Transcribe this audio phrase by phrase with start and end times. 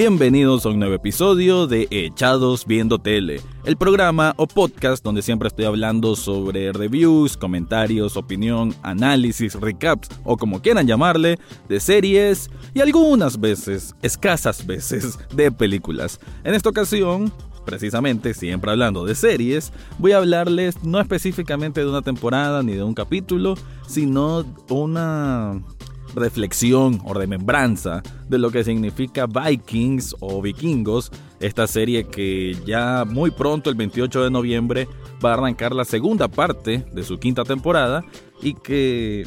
[0.00, 5.48] Bienvenidos a un nuevo episodio de Echados Viendo Tele, el programa o podcast donde siempre
[5.48, 12.80] estoy hablando sobre reviews, comentarios, opinión, análisis, recaps o como quieran llamarle, de series y
[12.80, 16.18] algunas veces, escasas veces, de películas.
[16.44, 17.30] En esta ocasión,
[17.66, 22.82] precisamente, siempre hablando de series, voy a hablarles no específicamente de una temporada ni de
[22.82, 23.54] un capítulo,
[23.86, 25.60] sino una
[26.14, 31.10] reflexión o remembranza de lo que significa Vikings o Vikingos,
[31.40, 34.88] esta serie que ya muy pronto, el 28 de noviembre,
[35.24, 38.04] va a arrancar la segunda parte de su quinta temporada
[38.42, 39.24] y que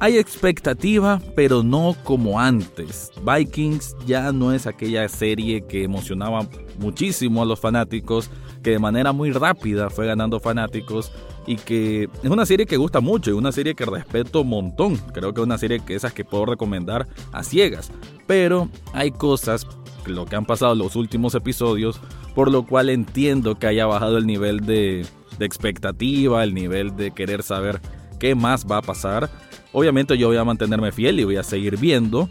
[0.00, 3.10] hay expectativa, pero no como antes.
[3.24, 6.48] Vikings ya no es aquella serie que emocionaba
[6.78, 8.30] muchísimo a los fanáticos,
[8.62, 11.10] que de manera muy rápida fue ganando fanáticos
[11.48, 14.98] y que es una serie que gusta mucho y una serie que respeto un montón.
[15.14, 17.90] Creo que es una serie que esas que puedo recomendar a ciegas.
[18.26, 19.66] Pero hay cosas,
[20.04, 22.02] lo que han pasado los últimos episodios,
[22.34, 25.06] por lo cual entiendo que haya bajado el nivel de
[25.40, 27.80] expectativa, el nivel de querer saber
[28.20, 29.30] qué más va a pasar.
[29.72, 32.28] Obviamente yo voy a mantenerme fiel y voy a seguir viendo,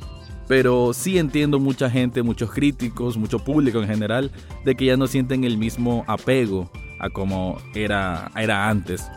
[0.47, 4.29] pero sí entiendo mucha gente, muchos críticos, mucho público en general,
[4.63, 9.09] de que ya no sienten el mismo apego a como era, era antes.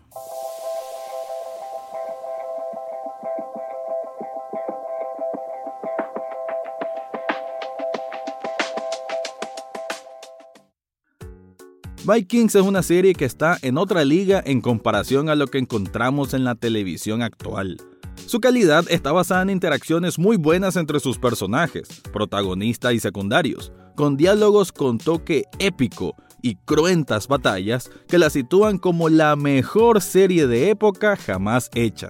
[12.05, 16.33] Vikings es una serie que está en otra liga en comparación a lo que encontramos
[16.33, 17.77] en la televisión actual.
[18.25, 24.17] Su calidad está basada en interacciones muy buenas entre sus personajes, protagonistas y secundarios, con
[24.17, 30.69] diálogos con toque épico y cruentas batallas que la sitúan como la mejor serie de
[30.69, 32.09] época jamás hecha.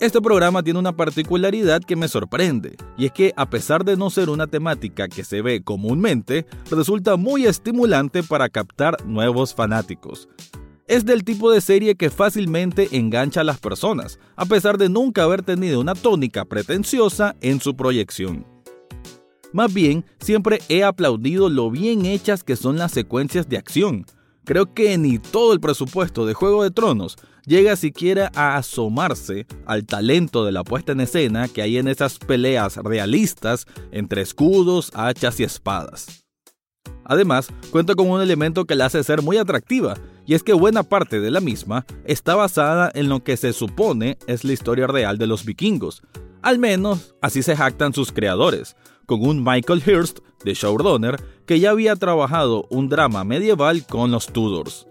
[0.00, 4.10] Este programa tiene una particularidad que me sorprende, y es que a pesar de no
[4.10, 10.28] ser una temática que se ve comúnmente, resulta muy estimulante para captar nuevos fanáticos.
[10.86, 15.22] Es del tipo de serie que fácilmente engancha a las personas, a pesar de nunca
[15.22, 18.53] haber tenido una tónica pretenciosa en su proyección.
[19.54, 24.04] Más bien, siempre he aplaudido lo bien hechas que son las secuencias de acción.
[24.44, 27.16] Creo que ni todo el presupuesto de Juego de Tronos
[27.46, 32.18] llega siquiera a asomarse al talento de la puesta en escena que hay en esas
[32.18, 36.24] peleas realistas entre escudos, hachas y espadas.
[37.04, 39.94] Además, cuenta con un elemento que la hace ser muy atractiva,
[40.26, 44.18] y es que buena parte de la misma está basada en lo que se supone
[44.26, 46.02] es la historia real de los vikingos.
[46.42, 48.74] Al menos así se jactan sus creadores,
[49.06, 54.26] con un Michael Hirst de showrunner que ya había trabajado un drama medieval con los
[54.28, 54.86] Tudors.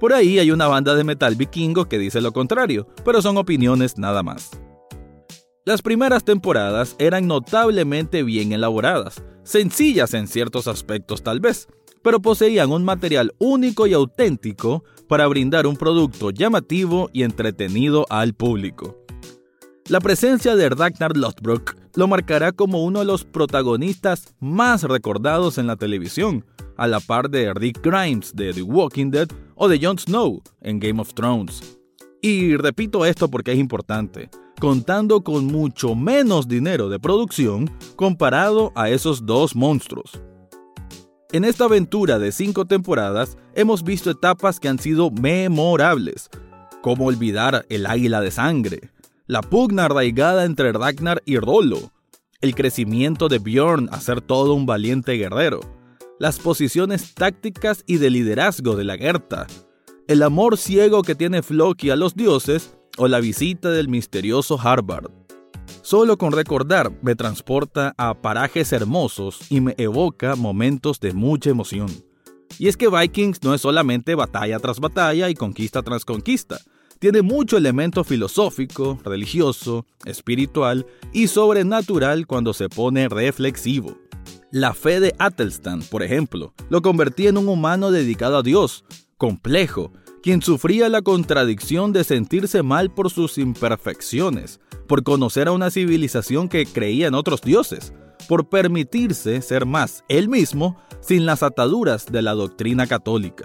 [0.00, 3.98] Por ahí hay una banda de metal vikingo que dice lo contrario, pero son opiniones
[3.98, 4.50] nada más.
[5.64, 11.68] Las primeras temporadas eran notablemente bien elaboradas, sencillas en ciertos aspectos tal vez,
[12.02, 18.34] pero poseían un material único y auténtico para brindar un producto llamativo y entretenido al
[18.34, 19.04] público.
[19.88, 25.66] La presencia de Ragnar Lothbrok lo marcará como uno de los protagonistas más recordados en
[25.66, 26.44] la televisión,
[26.76, 30.78] a la par de Rick Grimes de The Walking Dead o de Jon Snow en
[30.78, 31.78] Game of Thrones.
[32.22, 34.30] Y repito esto porque es importante,
[34.60, 40.20] contando con mucho menos dinero de producción comparado a esos dos monstruos.
[41.30, 46.30] En esta aventura de cinco temporadas hemos visto etapas que han sido memorables,
[46.80, 48.90] como olvidar el águila de sangre,
[49.28, 51.92] la pugna arraigada entre Ragnar y Rollo,
[52.40, 55.60] el crecimiento de Bjorn a ser todo un valiente guerrero,
[56.18, 59.46] las posiciones tácticas y de liderazgo de la Gerta,
[60.08, 65.10] el amor ciego que tiene Floki a los dioses o la visita del misterioso Harvard.
[65.82, 71.88] Solo con recordar me transporta a parajes hermosos y me evoca momentos de mucha emoción.
[72.58, 76.58] Y es que Vikings no es solamente batalla tras batalla y conquista tras conquista,
[76.98, 83.96] tiene mucho elemento filosófico, religioso, espiritual y sobrenatural cuando se pone reflexivo.
[84.50, 88.84] La fe de Atelstan, por ejemplo, lo convertía en un humano dedicado a Dios,
[89.16, 89.92] complejo,
[90.22, 96.48] quien sufría la contradicción de sentirse mal por sus imperfecciones, por conocer a una civilización
[96.48, 97.92] que creía en otros dioses,
[98.26, 103.44] por permitirse ser más él mismo sin las ataduras de la doctrina católica.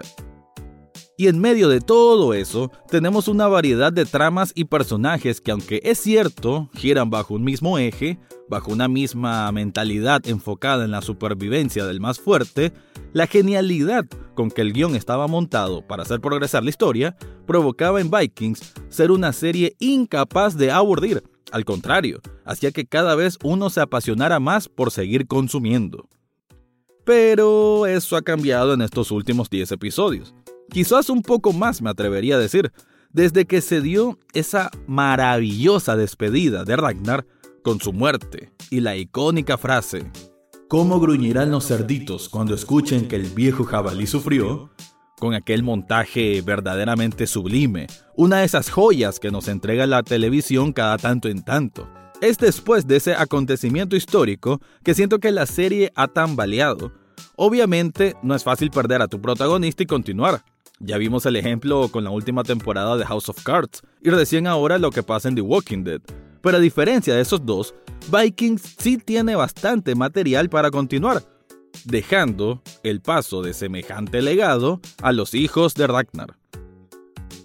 [1.16, 5.80] Y en medio de todo eso, tenemos una variedad de tramas y personajes que aunque
[5.84, 8.18] es cierto, giran bajo un mismo eje,
[8.48, 12.72] bajo una misma mentalidad enfocada en la supervivencia del más fuerte,
[13.12, 17.16] la genialidad con que el guion estaba montado para hacer progresar la historia
[17.46, 21.22] provocaba en Vikings ser una serie incapaz de aburrir,
[21.52, 26.08] al contrario, hacía que cada vez uno se apasionara más por seguir consumiendo.
[27.04, 30.34] Pero eso ha cambiado en estos últimos 10 episodios
[30.70, 32.72] quizás un poco más me atrevería a decir,
[33.10, 37.26] desde que se dio esa maravillosa despedida de Ragnar
[37.62, 40.10] con su muerte y la icónica frase,
[40.68, 44.70] ¿Cómo gruñirán los cerditos cuando escuchen que el viejo jabalí sufrió?
[45.20, 50.96] Con aquel montaje verdaderamente sublime, una de esas joyas que nos entrega la televisión cada
[50.96, 51.88] tanto en tanto.
[52.20, 56.92] Es después de ese acontecimiento histórico que siento que la serie ha tambaleado.
[57.36, 60.42] Obviamente no es fácil perder a tu protagonista y continuar,
[60.80, 64.78] ya vimos el ejemplo con la última temporada de House of Cards y recién ahora
[64.78, 66.00] lo que pasa en The Walking Dead.
[66.40, 67.74] Pero a diferencia de esos dos,
[68.12, 71.22] Vikings sí tiene bastante material para continuar,
[71.84, 76.36] dejando el paso de semejante legado a los hijos de Ragnar.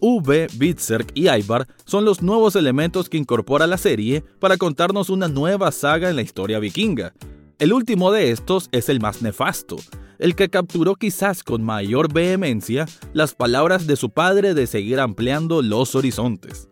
[0.01, 5.27] V, Bitserk y Ivar son los nuevos elementos que incorpora la serie para contarnos una
[5.27, 7.13] nueva saga en la historia vikinga.
[7.57, 9.75] El último de estos es el más nefasto,
[10.19, 15.61] el que capturó quizás con mayor vehemencia las palabras de su padre de seguir ampliando
[15.61, 16.69] los horizontes.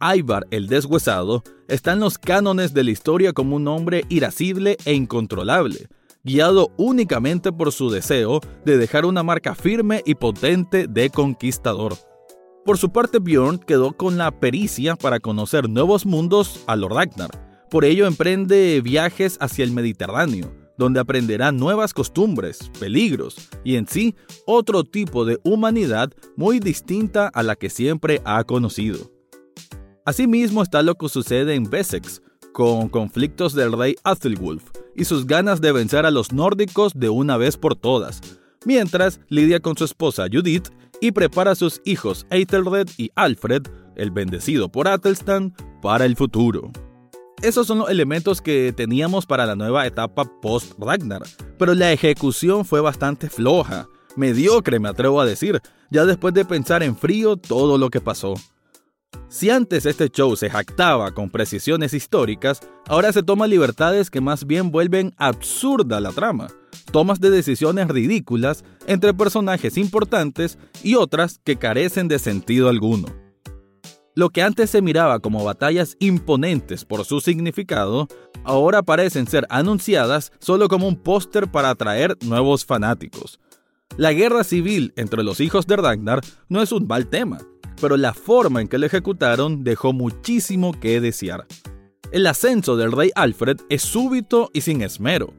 [0.00, 4.94] Ivar el deshuesado está en los cánones de la historia como un hombre irascible e
[4.94, 5.86] incontrolable,
[6.24, 11.94] guiado únicamente por su deseo de dejar una marca firme y potente de conquistador.
[12.64, 17.30] Por su parte, Bjorn quedó con la pericia para conocer nuevos mundos a lo Ragnar.
[17.70, 24.16] Por ello emprende viajes hacia el Mediterráneo, donde aprenderá nuevas costumbres, peligros y en sí
[24.46, 29.12] otro tipo de humanidad muy distinta a la que siempre ha conocido.
[30.04, 32.20] Asimismo está lo que sucede en Wessex,
[32.52, 34.64] con conflictos del rey Athelwulf
[34.96, 38.20] y sus ganas de vencer a los nórdicos de una vez por todas,
[38.64, 40.68] mientras lidia con su esposa Judith
[41.00, 43.62] y prepara a sus hijos Aethelred y Alfred,
[43.94, 46.72] el bendecido por Athelstan, para el futuro.
[47.42, 51.22] Esos son los elementos que teníamos para la nueva etapa post-Ragnar,
[51.58, 55.60] pero la ejecución fue bastante floja, mediocre me atrevo a decir,
[55.90, 58.34] ya después de pensar en frío todo lo que pasó.
[59.28, 64.46] Si antes este show se jactaba con precisiones históricas, ahora se toma libertades que más
[64.46, 66.46] bien vuelven absurda la trama.
[66.92, 73.21] Tomas de decisiones ridículas entre personajes importantes y otras que carecen de sentido alguno.
[74.14, 78.08] Lo que antes se miraba como batallas imponentes por su significado,
[78.44, 83.40] ahora parecen ser anunciadas solo como un póster para atraer nuevos fanáticos.
[83.96, 87.38] La guerra civil entre los hijos de Ragnar no es un mal tema,
[87.80, 91.46] pero la forma en que lo ejecutaron dejó muchísimo que desear.
[92.10, 95.32] El ascenso del rey Alfred es súbito y sin esmero.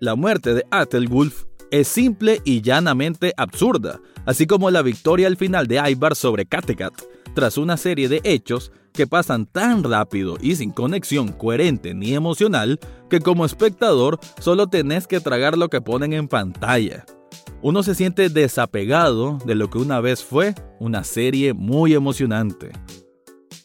[0.00, 5.68] La muerte de Athelwulf es simple y llanamente absurda, así como la victoria al final
[5.68, 6.94] de Ivar sobre Kattegat,
[7.36, 12.80] tras una serie de hechos que pasan tan rápido y sin conexión coherente ni emocional
[13.10, 17.04] que como espectador solo tenés que tragar lo que ponen en pantalla.
[17.60, 22.72] Uno se siente desapegado de lo que una vez fue una serie muy emocionante.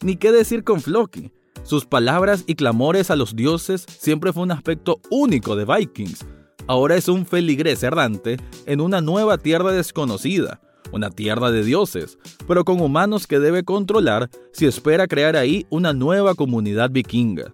[0.03, 1.31] Ni qué decir con Floki.
[1.63, 6.25] Sus palabras y clamores a los dioses siempre fue un aspecto único de Vikings.
[6.67, 8.35] Ahora es un feligrés errante
[8.65, 10.59] en una nueva tierra desconocida,
[10.91, 15.93] una tierra de dioses, pero con humanos que debe controlar si espera crear ahí una
[15.93, 17.53] nueva comunidad vikinga.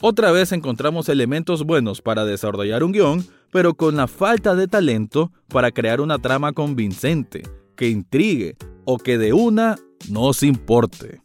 [0.00, 5.30] Otra vez encontramos elementos buenos para desarrollar un guion, pero con la falta de talento
[5.48, 7.42] para crear una trama convincente,
[7.76, 9.78] que intrigue o que de una
[10.10, 11.21] nos importe.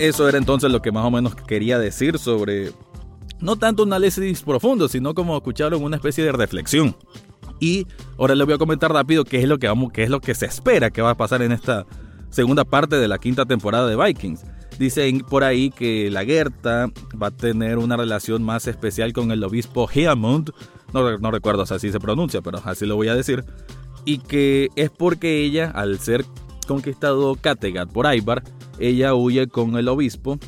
[0.00, 2.72] Eso era entonces lo que más o menos quería decir sobre
[3.40, 6.96] no tanto un análisis profundo, sino como escucharon una especie de reflexión.
[7.60, 7.86] Y
[8.18, 10.34] ahora les voy a comentar rápido qué es lo que vamos, qué es lo que
[10.34, 11.84] se espera que va a pasar en esta
[12.30, 14.42] segunda parte de la quinta temporada de Vikings.
[14.78, 16.90] Dicen por ahí que la Gerta
[17.22, 20.52] va a tener una relación más especial con el obispo Heamund.
[20.94, 23.44] No, no recuerdo si así se pronuncia, pero así lo voy a decir.
[24.06, 26.24] Y que es porque ella, al ser
[26.66, 28.42] conquistado Kattegat por Ibar,
[28.80, 30.38] ella huye con el obispo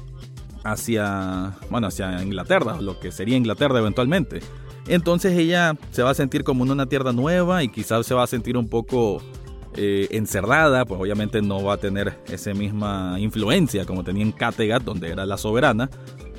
[0.65, 4.41] hacia, bueno, hacia Inglaterra, lo que sería Inglaterra eventualmente.
[4.89, 8.25] Entonces ella se va a sentir como en una tierra nueva y quizás se va
[8.25, 9.23] a sentir un poco
[9.77, 14.83] eh, encerrada, pues obviamente no va a tener esa misma influencia como tenía en Kattegat,
[14.83, 15.89] donde era la soberana.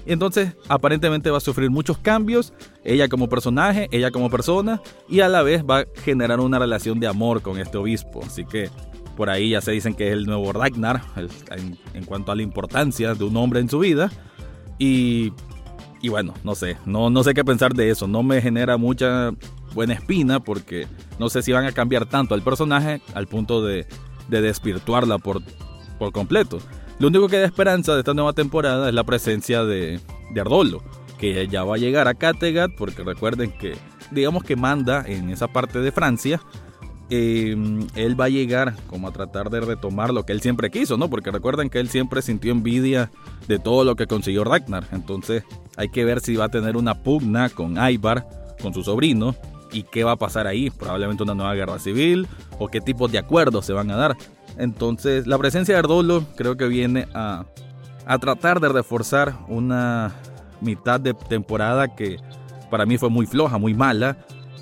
[0.05, 5.29] Entonces, aparentemente va a sufrir muchos cambios, ella como personaje, ella como persona, y a
[5.29, 8.21] la vez va a generar una relación de amor con este obispo.
[8.25, 8.69] Así que
[9.15, 11.01] por ahí ya se dicen que es el nuevo Ragnar
[11.93, 14.11] en, cuanto a la importancia de un hombre en su vida.
[14.79, 15.33] Y,
[16.01, 18.07] y bueno, no sé, no, no sé qué pensar de eso.
[18.07, 19.31] No me genera mucha
[19.73, 20.87] buena espina porque
[21.19, 23.85] no sé si van a cambiar tanto al personaje al punto de,
[24.27, 25.41] de desvirtuarla por,
[25.99, 26.59] por completo.
[26.99, 29.99] Lo único que da esperanza de esta nueva temporada es la presencia de,
[30.33, 30.83] de Ardolo,
[31.17, 33.75] que ya va a llegar a Kattegat porque recuerden que
[34.11, 36.39] digamos que manda en esa parte de Francia
[37.09, 40.97] Em, él va a llegar como a tratar de retomar lo que él siempre quiso,
[40.97, 41.09] ¿no?
[41.09, 43.11] Porque recuerden que él siempre sintió envidia
[43.47, 44.87] de todo lo que consiguió Ragnar.
[44.91, 45.43] Entonces
[45.75, 48.27] hay que ver si va a tener una pugna con Ivar,
[48.61, 49.35] con su sobrino,
[49.71, 50.69] y qué va a pasar ahí.
[50.69, 54.15] Probablemente una nueva guerra civil o qué tipos de acuerdos se van a dar.
[54.57, 57.45] Entonces la presencia de Ardolo creo que viene a,
[58.05, 60.13] a tratar de reforzar una
[60.61, 62.17] mitad de temporada que
[62.71, 64.17] para mí fue muy floja, muy mala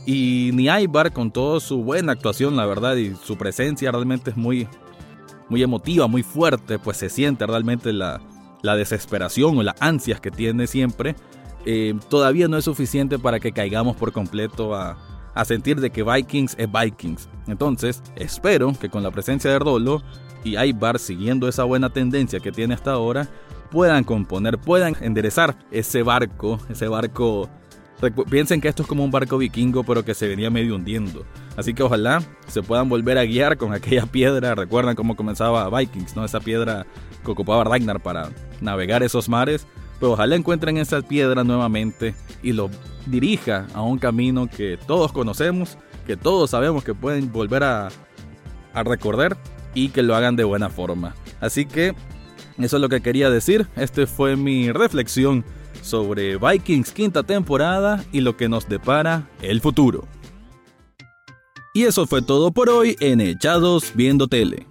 [0.05, 4.38] y ni Ibar, con toda su buena actuación, la verdad, y su presencia realmente es
[4.38, 4.67] muy,
[5.50, 8.22] muy emotiva, muy fuerte, pues se siente realmente la,
[8.62, 11.15] la desesperación o las ansias que tiene siempre.
[11.65, 14.98] Eh, todavía no es suficiente para que caigamos por completo a,
[15.36, 17.29] a sentir de que Vikings es Vikings.
[17.48, 20.01] Entonces, espero que con la presencia de Erdolo
[20.43, 23.29] y Ibar siguiendo esa buena tendencia que tiene hasta ahora,
[23.70, 27.50] puedan componer, puedan enderezar ese barco, ese barco
[28.29, 31.25] Piensen que esto es como un barco vikingo, pero que se venía medio hundiendo.
[31.55, 34.55] Así que ojalá se puedan volver a guiar con aquella piedra.
[34.55, 36.25] Recuerdan cómo comenzaba Vikings, ¿no?
[36.25, 36.86] Esa piedra
[37.24, 38.29] que ocupaba Ragnar para
[38.60, 39.67] navegar esos mares.
[40.00, 42.72] Pero ojalá encuentren esa piedra nuevamente y lo
[43.05, 45.77] dirija a un camino que todos conocemos,
[46.08, 47.89] que todos sabemos que pueden volver a,
[48.74, 49.38] a recordar
[49.75, 51.13] y que lo hagan de buena forma.
[51.39, 51.93] Así que
[52.58, 53.67] eso es lo que quería decir.
[53.75, 55.46] Esta fue mi reflexión
[55.81, 60.07] sobre Vikings quinta temporada y lo que nos depara el futuro.
[61.73, 64.70] Y eso fue todo por hoy en Echados Viendo Tele.